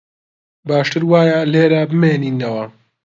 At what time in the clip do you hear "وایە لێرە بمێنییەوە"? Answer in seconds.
1.11-2.65